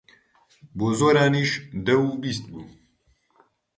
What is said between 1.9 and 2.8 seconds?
و بیست بوو.